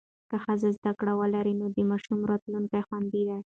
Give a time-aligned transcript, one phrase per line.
[0.29, 3.39] که ښځه زده کړه ولري، نو د ماشومانو راتلونکی خوندي دی.